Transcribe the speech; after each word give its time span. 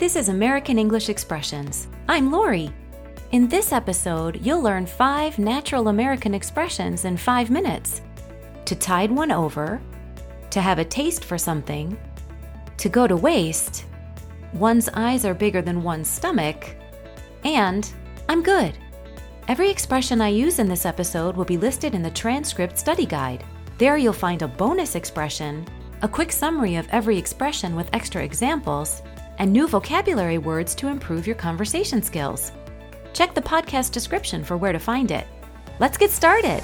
This 0.00 0.16
is 0.16 0.30
American 0.30 0.78
English 0.78 1.10
Expressions. 1.10 1.86
I'm 2.08 2.32
Laurie. 2.32 2.72
In 3.32 3.48
this 3.48 3.70
episode, 3.70 4.40
you'll 4.40 4.62
learn 4.62 4.86
five 4.86 5.38
natural 5.38 5.88
American 5.88 6.32
expressions 6.32 7.04
in 7.04 7.18
five 7.18 7.50
minutes 7.50 8.00
to 8.64 8.74
tide 8.74 9.10
one 9.10 9.30
over, 9.30 9.78
to 10.52 10.62
have 10.62 10.78
a 10.78 10.86
taste 10.86 11.22
for 11.22 11.36
something, 11.36 11.98
to 12.78 12.88
go 12.88 13.06
to 13.06 13.14
waste, 13.14 13.84
one's 14.54 14.88
eyes 14.94 15.26
are 15.26 15.34
bigger 15.34 15.60
than 15.60 15.82
one's 15.82 16.08
stomach, 16.08 16.74
and 17.44 17.92
I'm 18.26 18.42
good. 18.42 18.72
Every 19.48 19.68
expression 19.68 20.22
I 20.22 20.28
use 20.28 20.60
in 20.60 20.66
this 20.66 20.86
episode 20.86 21.36
will 21.36 21.44
be 21.44 21.58
listed 21.58 21.94
in 21.94 22.02
the 22.02 22.10
transcript 22.10 22.78
study 22.78 23.04
guide. 23.04 23.44
There 23.76 23.98
you'll 23.98 24.14
find 24.14 24.40
a 24.40 24.48
bonus 24.48 24.94
expression, 24.94 25.66
a 26.00 26.08
quick 26.08 26.32
summary 26.32 26.76
of 26.76 26.88
every 26.90 27.18
expression 27.18 27.76
with 27.76 27.90
extra 27.92 28.24
examples, 28.24 29.02
and 29.40 29.50
new 29.50 29.66
vocabulary 29.66 30.38
words 30.38 30.74
to 30.76 30.86
improve 30.86 31.26
your 31.26 31.34
conversation 31.34 32.02
skills. 32.02 32.52
Check 33.14 33.34
the 33.34 33.40
podcast 33.40 33.90
description 33.90 34.44
for 34.44 34.56
where 34.56 34.72
to 34.72 34.78
find 34.78 35.10
it. 35.10 35.26
Let's 35.80 35.96
get 35.96 36.10
started. 36.10 36.62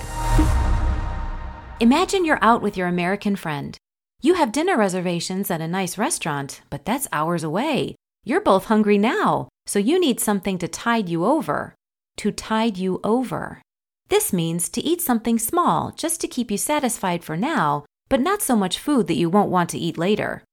Imagine 1.81 2.25
you're 2.25 2.39
out 2.43 2.61
with 2.61 2.77
your 2.77 2.87
American 2.87 3.35
friend. 3.35 3.77
You 4.21 4.35
have 4.35 4.53
dinner 4.53 4.77
reservations 4.77 5.51
at 5.51 5.63
a 5.63 5.67
nice 5.67 5.97
restaurant, 5.97 6.61
but 6.69 6.85
that's 6.85 7.09
hours 7.13 7.43
away. 7.43 7.97
You're 8.25 8.43
both 8.43 8.67
hungry 8.67 8.99
now, 8.99 9.49
so 9.67 9.79
you 9.79 9.99
need 9.99 10.21
something 10.21 10.59
to 10.59 10.69
tide 10.69 11.09
you 11.09 11.25
over. 11.25 11.75
To 12.19 12.31
tide 12.31 12.77
you 12.77 13.01
over. 13.03 13.63
This 14.09 14.33
means 14.35 14.69
to 14.71 14.83
eat 14.83 15.01
something 15.01 15.39
small 15.39 15.93
just 15.97 16.21
to 16.21 16.29
keep 16.29 16.51
you 16.51 16.59
satisfied 16.59 17.25
for 17.25 17.37
now, 17.37 17.87
but 18.11 18.21
not 18.21 18.43
so 18.43 18.55
much 18.55 18.79
food 18.79 19.07
that 19.07 19.17
you 19.17 19.31
won't 19.31 19.51
want 19.51 19.71
to 19.71 19.79
eat 19.79 19.97
later. 19.97 20.45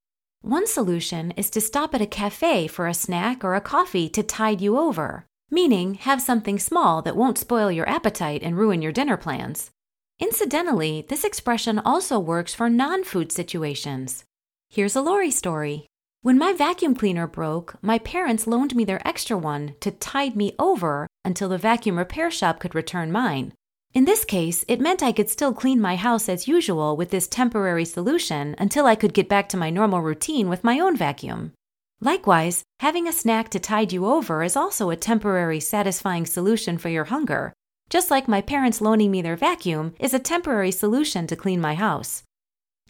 One 0.44 0.68
solution 0.68 1.32
is 1.38 1.50
to 1.52 1.62
stop 1.62 1.96
at 1.96 2.02
a 2.02 2.06
cafe 2.06 2.68
for 2.68 2.86
a 2.86 2.94
snack 2.94 3.46
or 3.46 3.56
a 3.56 3.62
coffee 3.62 4.10
to 4.10 4.22
tide 4.22 4.60
you 4.60 4.78
over, 4.78 5.26
meaning 5.50 5.94
have 5.94 6.22
something 6.22 6.60
small 6.60 7.02
that 7.04 7.16
won't 7.16 7.38
spoil 7.38 7.72
your 7.72 7.88
appetite 7.88 8.44
and 8.44 8.58
ruin 8.58 8.82
your 8.82 8.92
dinner 8.92 9.16
plans. 9.16 9.72
Incidentally, 10.20 11.06
this 11.08 11.24
expression 11.24 11.80
also 11.80 12.20
works 12.20 12.54
for 12.54 12.70
non 12.70 13.06
food 13.06 13.32
situations. 13.32 14.26
Here's 14.70 14.98
a 14.98 15.02
Laurie 15.02 15.32
story. 15.32 15.88
When 16.24 16.38
my 16.38 16.52
vacuum 16.52 16.94
cleaner 16.94 17.26
broke, 17.26 17.82
my 17.82 17.98
parents 18.00 18.46
loaned 18.46 18.76
me 18.76 18.84
their 18.84 19.08
extra 19.08 19.38
one 19.38 19.76
to 19.80 19.92
tide 19.92 20.36
me 20.36 20.56
over 20.60 21.08
until 21.24 21.48
the 21.48 21.58
vacuum 21.58 21.98
repair 21.98 22.30
shop 22.30 22.60
could 22.60 22.76
return 22.76 23.14
mine. 23.14 23.54
In 23.94 24.06
this 24.06 24.26
case, 24.26 24.66
it 24.68 24.82
meant 24.82 25.04
I 25.04 25.12
could 25.12 25.30
still 25.30 25.54
clean 25.54 25.80
my 25.80 25.96
house 25.96 26.28
as 26.28 26.48
usual 26.48 26.98
with 26.98 27.12
this 27.12 27.28
temporary 27.28 27.86
solution 27.86 28.56
until 28.58 28.88
I 28.88 28.96
could 28.96 29.14
get 29.14 29.30
back 29.30 29.48
to 29.50 29.58
my 29.58 29.70
normal 29.70 30.02
routine 30.02 30.50
with 30.50 30.64
my 30.64 30.80
own 30.80 30.98
vacuum. 30.98 31.54
Likewise, 32.02 32.64
having 32.80 33.08
a 33.08 33.14
snack 33.14 33.50
to 33.50 33.60
tide 33.60 33.94
you 33.94 34.08
over 34.08 34.42
is 34.42 34.56
also 34.56 34.90
a 34.90 34.96
temporary 34.96 35.60
satisfying 35.60 36.26
solution 36.26 36.80
for 36.80 36.90
your 36.90 37.06
hunger, 37.06 37.54
just 37.90 38.10
like 38.10 38.28
my 38.28 38.42
parents 38.42 38.82
loaning 38.82 39.12
me 39.12 39.22
their 39.22 39.36
vacuum 39.36 39.94
is 40.00 40.14
a 40.16 40.20
temporary 40.20 40.72
solution 40.72 41.28
to 41.28 41.36
clean 41.36 41.62
my 41.62 41.76
house. 41.76 42.24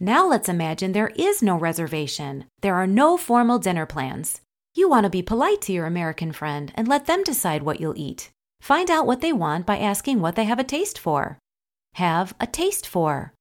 Now 0.00 0.26
let's 0.26 0.48
imagine 0.48 0.92
there 0.92 1.12
is 1.16 1.42
no 1.42 1.56
reservation. 1.56 2.46
There 2.62 2.76
are 2.76 2.86
no 2.86 3.18
formal 3.18 3.58
dinner 3.58 3.84
plans. 3.84 4.40
You 4.74 4.88
want 4.88 5.04
to 5.04 5.10
be 5.10 5.22
polite 5.22 5.60
to 5.62 5.72
your 5.72 5.84
American 5.84 6.32
friend 6.32 6.72
and 6.74 6.88
let 6.88 7.04
them 7.04 7.22
decide 7.22 7.62
what 7.62 7.78
you'll 7.78 7.98
eat. 7.98 8.30
Find 8.64 8.90
out 8.90 9.06
what 9.06 9.20
they 9.20 9.30
want 9.30 9.66
by 9.66 9.76
asking 9.76 10.20
what 10.20 10.36
they 10.36 10.44
have 10.44 10.58
a 10.58 10.64
taste 10.64 10.98
for. 10.98 11.36
Have 11.96 12.34
a 12.40 12.46
taste 12.46 12.86
for. 12.86 13.34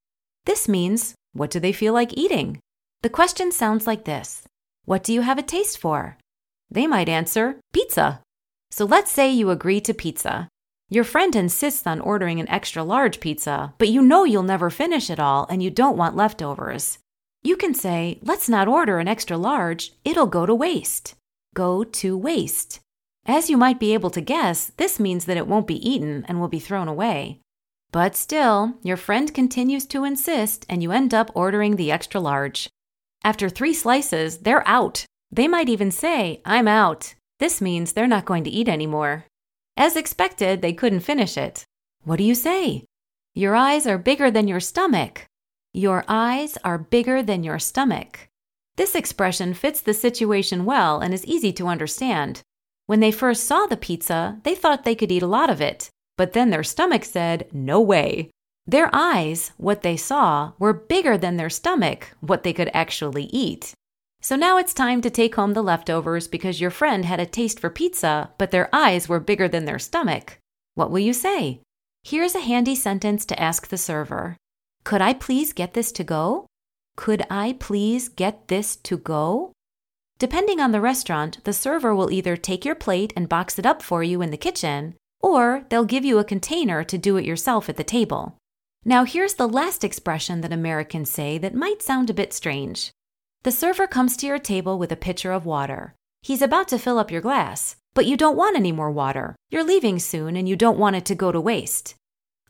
This 0.45 0.67
means, 0.67 1.15
what 1.31 1.49
do 1.49 1.61
they 1.61 1.71
feel 1.71 1.93
like 1.93 2.17
eating? 2.17 2.59
The 3.03 3.09
question 3.09 3.49
sounds 3.53 3.87
like 3.87 4.03
this 4.03 4.43
What 4.83 5.01
do 5.01 5.13
you 5.13 5.21
have 5.21 5.37
a 5.37 5.49
taste 5.55 5.77
for? 5.77 6.17
They 6.69 6.87
might 6.87 7.07
answer, 7.07 7.61
pizza. 7.71 8.19
So 8.69 8.83
let's 8.83 9.13
say 9.13 9.31
you 9.31 9.49
agree 9.49 9.79
to 9.87 9.93
pizza. 9.93 10.49
Your 10.89 11.05
friend 11.05 11.33
insists 11.37 11.87
on 11.87 12.01
ordering 12.01 12.41
an 12.41 12.49
extra 12.49 12.83
large 12.83 13.21
pizza, 13.21 13.73
but 13.77 13.87
you 13.87 14.01
know 14.01 14.25
you'll 14.25 14.43
never 14.43 14.69
finish 14.69 15.09
it 15.09 15.21
all 15.21 15.47
and 15.49 15.63
you 15.63 15.71
don't 15.71 15.95
want 15.95 16.17
leftovers. 16.17 16.97
You 17.43 17.55
can 17.55 17.73
say, 17.73 18.19
let's 18.23 18.49
not 18.49 18.67
order 18.67 18.99
an 18.99 19.07
extra 19.07 19.37
large, 19.37 19.93
it'll 20.03 20.27
go 20.27 20.45
to 20.45 20.53
waste. 20.53 21.15
Go 21.55 21.85
to 21.85 22.17
waste. 22.17 22.81
As 23.25 23.49
you 23.49 23.55
might 23.55 23.79
be 23.79 23.93
able 23.93 24.09
to 24.09 24.21
guess, 24.21 24.71
this 24.77 24.99
means 24.99 25.25
that 25.25 25.37
it 25.37 25.47
won't 25.47 25.67
be 25.67 25.89
eaten 25.89 26.25
and 26.27 26.39
will 26.39 26.49
be 26.49 26.59
thrown 26.59 26.87
away. 26.87 27.39
But 27.91 28.15
still, 28.15 28.73
your 28.83 28.97
friend 28.97 29.33
continues 29.33 29.85
to 29.87 30.03
insist 30.03 30.65
and 30.67 30.83
you 30.83 30.91
end 30.91 31.13
up 31.13 31.31
ordering 31.33 31.75
the 31.75 31.91
extra 31.91 32.19
large. 32.19 32.69
After 33.23 33.49
three 33.49 33.73
slices, 33.73 34.39
they're 34.39 34.67
out. 34.67 35.05
They 35.31 35.47
might 35.47 35.69
even 35.69 35.91
say, 35.91 36.41
I'm 36.43 36.67
out. 36.67 37.13
This 37.39 37.61
means 37.61 37.93
they're 37.93 38.07
not 38.07 38.25
going 38.25 38.43
to 38.43 38.49
eat 38.49 38.67
anymore. 38.67 39.25
As 39.77 39.95
expected, 39.95 40.61
they 40.61 40.73
couldn't 40.73 40.99
finish 40.99 41.37
it. 41.37 41.65
What 42.03 42.17
do 42.17 42.23
you 42.23 42.35
say? 42.35 42.83
Your 43.33 43.55
eyes 43.55 43.87
are 43.87 43.97
bigger 43.97 44.29
than 44.29 44.47
your 44.47 44.59
stomach. 44.59 45.25
Your 45.73 46.03
eyes 46.07 46.57
are 46.63 46.77
bigger 46.77 47.23
than 47.23 47.43
your 47.43 47.57
stomach. 47.57 48.27
This 48.75 48.95
expression 48.95 49.53
fits 49.53 49.81
the 49.81 49.93
situation 49.93 50.65
well 50.65 50.99
and 50.99 51.13
is 51.13 51.25
easy 51.25 51.53
to 51.53 51.67
understand. 51.67 52.41
When 52.85 52.99
they 52.99 53.11
first 53.11 53.45
saw 53.45 53.65
the 53.65 53.77
pizza, 53.77 54.39
they 54.43 54.55
thought 54.55 54.83
they 54.83 54.95
could 54.95 55.11
eat 55.11 55.23
a 55.23 55.27
lot 55.27 55.49
of 55.49 55.61
it, 55.61 55.89
but 56.17 56.33
then 56.33 56.49
their 56.49 56.63
stomach 56.63 57.05
said, 57.05 57.47
no 57.53 57.79
way. 57.79 58.29
Their 58.65 58.89
eyes, 58.93 59.51
what 59.57 59.81
they 59.81 59.97
saw, 59.97 60.53
were 60.59 60.73
bigger 60.73 61.17
than 61.17 61.37
their 61.37 61.49
stomach, 61.49 62.15
what 62.21 62.43
they 62.43 62.53
could 62.53 62.69
actually 62.73 63.25
eat. 63.25 63.73
So 64.21 64.37
now 64.37 64.57
it's 64.57 64.73
time 64.73 65.01
to 65.01 65.09
take 65.09 65.35
home 65.35 65.53
the 65.53 65.61
leftovers 65.61 66.29
because 66.29 66.61
your 66.61 66.71
friend 66.71 67.03
had 67.03 67.19
a 67.19 67.25
taste 67.25 67.59
for 67.59 67.69
pizza, 67.69 68.31
but 68.37 68.51
their 68.51 68.69
eyes 68.73 69.09
were 69.09 69.19
bigger 69.19 69.49
than 69.49 69.65
their 69.65 69.79
stomach. 69.79 70.37
What 70.75 70.91
will 70.91 70.99
you 70.99 71.13
say? 71.13 71.59
Here's 72.03 72.35
a 72.35 72.39
handy 72.39 72.75
sentence 72.75 73.25
to 73.25 73.39
ask 73.41 73.67
the 73.67 73.77
server 73.77 74.37
Could 74.85 75.01
I 75.01 75.13
please 75.13 75.51
get 75.51 75.73
this 75.73 75.91
to 75.93 76.03
go? 76.05 76.47
Could 76.95 77.25
I 77.29 77.53
please 77.59 78.07
get 78.07 78.47
this 78.47 78.77
to 78.77 78.97
go? 78.97 79.51
Depending 80.19 80.59
on 80.59 80.71
the 80.71 80.81
restaurant, 80.81 81.43
the 81.43 81.53
server 81.53 81.93
will 81.93 82.11
either 82.11 82.37
take 82.37 82.63
your 82.63 82.75
plate 82.75 83.11
and 83.15 83.27
box 83.27 83.59
it 83.59 83.65
up 83.65 83.81
for 83.81 84.03
you 84.03 84.21
in 84.21 84.31
the 84.31 84.37
kitchen, 84.37 84.95
or 85.19 85.65
they'll 85.69 85.85
give 85.85 86.05
you 86.05 86.19
a 86.19 86.23
container 86.23 86.83
to 86.83 86.97
do 86.97 87.17
it 87.17 87.25
yourself 87.25 87.69
at 87.69 87.77
the 87.77 87.83
table. 87.83 88.37
Now, 88.85 89.05
here's 89.05 89.35
the 89.35 89.47
last 89.47 89.83
expression 89.83 90.41
that 90.41 90.51
Americans 90.51 91.09
say 91.09 91.37
that 91.37 91.55
might 91.55 91.81
sound 91.81 92.09
a 92.09 92.13
bit 92.13 92.33
strange. 92.33 92.91
The 93.43 93.51
server 93.51 93.87
comes 93.87 94.17
to 94.17 94.27
your 94.27 94.39
table 94.39 94.77
with 94.77 94.91
a 94.91 94.97
pitcher 94.97 95.31
of 95.31 95.45
water. 95.45 95.95
He's 96.21 96.41
about 96.41 96.67
to 96.69 96.79
fill 96.79 96.99
up 96.99 97.11
your 97.11 97.21
glass, 97.21 97.75
but 97.93 98.05
you 98.05 98.17
don't 98.17 98.37
want 98.37 98.55
any 98.55 98.71
more 98.71 98.91
water. 98.91 99.35
You're 99.49 99.63
leaving 99.63 99.99
soon 99.99 100.35
and 100.35 100.47
you 100.47 100.55
don't 100.55 100.77
want 100.77 100.95
it 100.95 101.05
to 101.05 101.15
go 101.15 101.31
to 101.31 101.41
waste. 101.41 101.95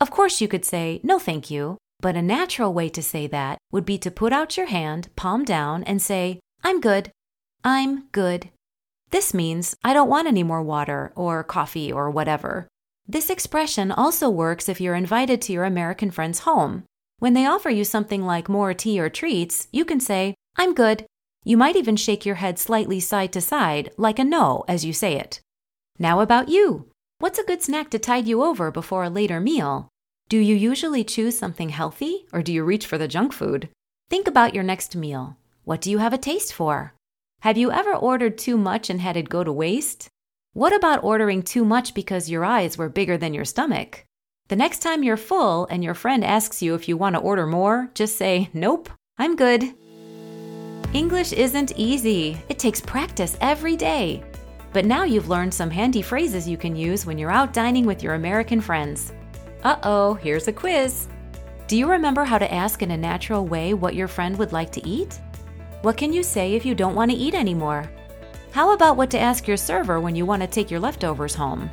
Of 0.00 0.10
course, 0.10 0.40
you 0.40 0.48
could 0.48 0.64
say, 0.64 1.00
no, 1.02 1.18
thank 1.18 1.50
you, 1.50 1.78
but 2.00 2.16
a 2.16 2.22
natural 2.22 2.72
way 2.72 2.88
to 2.90 3.02
say 3.02 3.26
that 3.28 3.58
would 3.72 3.84
be 3.84 3.98
to 3.98 4.10
put 4.10 4.32
out 4.32 4.56
your 4.56 4.66
hand, 4.66 5.08
palm 5.16 5.44
down, 5.44 5.84
and 5.84 6.02
say, 6.02 6.40
I'm 6.62 6.80
good. 6.80 7.10
I'm 7.66 8.08
good. 8.12 8.50
This 9.10 9.32
means 9.32 9.74
I 9.82 9.94
don't 9.94 10.10
want 10.10 10.28
any 10.28 10.42
more 10.42 10.62
water 10.62 11.12
or 11.16 11.42
coffee 11.42 11.90
or 11.90 12.10
whatever. 12.10 12.68
This 13.08 13.30
expression 13.30 13.90
also 13.90 14.28
works 14.28 14.68
if 14.68 14.82
you're 14.82 14.94
invited 14.94 15.40
to 15.42 15.52
your 15.54 15.64
American 15.64 16.10
friend's 16.10 16.40
home. 16.40 16.84
When 17.20 17.32
they 17.32 17.46
offer 17.46 17.70
you 17.70 17.84
something 17.84 18.26
like 18.26 18.50
more 18.50 18.74
tea 18.74 19.00
or 19.00 19.08
treats, 19.08 19.66
you 19.72 19.86
can 19.86 19.98
say, 19.98 20.34
I'm 20.56 20.74
good. 20.74 21.06
You 21.42 21.56
might 21.56 21.76
even 21.76 21.96
shake 21.96 22.26
your 22.26 22.34
head 22.34 22.58
slightly 22.58 23.00
side 23.00 23.32
to 23.32 23.40
side, 23.40 23.90
like 23.96 24.18
a 24.18 24.24
no 24.24 24.64
as 24.68 24.84
you 24.84 24.92
say 24.92 25.16
it. 25.16 25.40
Now 25.98 26.20
about 26.20 26.50
you. 26.50 26.90
What's 27.18 27.38
a 27.38 27.44
good 27.44 27.62
snack 27.62 27.88
to 27.90 27.98
tide 27.98 28.26
you 28.26 28.42
over 28.42 28.70
before 28.70 29.04
a 29.04 29.10
later 29.10 29.40
meal? 29.40 29.88
Do 30.28 30.36
you 30.36 30.54
usually 30.54 31.02
choose 31.02 31.38
something 31.38 31.70
healthy 31.70 32.26
or 32.30 32.42
do 32.42 32.52
you 32.52 32.62
reach 32.62 32.86
for 32.86 32.98
the 32.98 33.08
junk 33.08 33.32
food? 33.32 33.70
Think 34.10 34.28
about 34.28 34.54
your 34.54 34.64
next 34.64 34.94
meal. 34.94 35.38
What 35.64 35.80
do 35.80 35.90
you 35.90 35.98
have 35.98 36.12
a 36.12 36.18
taste 36.18 36.52
for? 36.52 36.92
Have 37.44 37.58
you 37.58 37.70
ever 37.70 37.92
ordered 37.92 38.38
too 38.38 38.56
much 38.56 38.88
and 38.88 38.98
had 38.98 39.18
it 39.18 39.28
go 39.28 39.44
to 39.44 39.52
waste? 39.52 40.08
What 40.54 40.74
about 40.74 41.04
ordering 41.04 41.42
too 41.42 41.62
much 41.62 41.92
because 41.92 42.30
your 42.30 42.42
eyes 42.42 42.78
were 42.78 42.88
bigger 42.88 43.18
than 43.18 43.34
your 43.34 43.44
stomach? 43.44 44.06
The 44.48 44.56
next 44.56 44.78
time 44.78 45.02
you're 45.02 45.18
full 45.18 45.66
and 45.66 45.84
your 45.84 45.92
friend 45.92 46.24
asks 46.24 46.62
you 46.62 46.74
if 46.74 46.88
you 46.88 46.96
want 46.96 47.16
to 47.16 47.20
order 47.20 47.46
more, 47.46 47.90
just 47.92 48.16
say, 48.16 48.48
Nope, 48.54 48.88
I'm 49.18 49.36
good. 49.36 49.62
English 50.94 51.34
isn't 51.34 51.76
easy, 51.76 52.38
it 52.48 52.58
takes 52.58 52.80
practice 52.80 53.36
every 53.42 53.76
day. 53.76 54.24
But 54.72 54.86
now 54.86 55.04
you've 55.04 55.28
learned 55.28 55.52
some 55.52 55.68
handy 55.70 56.00
phrases 56.00 56.48
you 56.48 56.56
can 56.56 56.74
use 56.74 57.04
when 57.04 57.18
you're 57.18 57.30
out 57.30 57.52
dining 57.52 57.84
with 57.84 58.02
your 58.02 58.14
American 58.14 58.62
friends. 58.62 59.12
Uh 59.64 59.76
oh, 59.82 60.14
here's 60.14 60.48
a 60.48 60.52
quiz. 60.52 61.08
Do 61.66 61.76
you 61.76 61.90
remember 61.90 62.24
how 62.24 62.38
to 62.38 62.54
ask 62.54 62.80
in 62.80 62.92
a 62.92 62.96
natural 62.96 63.46
way 63.46 63.74
what 63.74 63.94
your 63.94 64.08
friend 64.08 64.38
would 64.38 64.52
like 64.52 64.72
to 64.72 64.88
eat? 64.88 65.20
What 65.84 65.98
can 65.98 66.14
you 66.14 66.22
say 66.22 66.54
if 66.54 66.64
you 66.64 66.74
don't 66.74 66.94
want 66.94 67.10
to 67.10 67.16
eat 67.16 67.34
anymore? 67.34 67.84
How 68.52 68.72
about 68.72 68.96
what 68.96 69.10
to 69.10 69.18
ask 69.18 69.46
your 69.46 69.58
server 69.58 70.00
when 70.00 70.16
you 70.16 70.24
want 70.24 70.40
to 70.40 70.48
take 70.48 70.70
your 70.70 70.80
leftovers 70.80 71.34
home? 71.34 71.68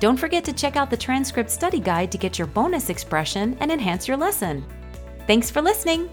Don't 0.00 0.16
forget 0.16 0.44
to 0.44 0.52
check 0.54 0.76
out 0.76 0.88
the 0.88 0.96
transcript 0.96 1.50
study 1.50 1.78
guide 1.78 2.10
to 2.12 2.16
get 2.16 2.38
your 2.38 2.46
bonus 2.46 2.88
expression 2.88 3.54
and 3.60 3.70
enhance 3.70 4.08
your 4.08 4.16
lesson. 4.16 4.64
Thanks 5.26 5.50
for 5.50 5.60
listening! 5.60 6.08